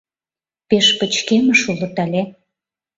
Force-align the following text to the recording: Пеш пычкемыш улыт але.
Пеш 0.69 0.87
пычкемыш 0.99 1.61
улыт 1.71 1.95
але. 2.03 2.21